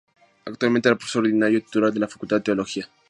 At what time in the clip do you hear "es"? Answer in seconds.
0.89-0.97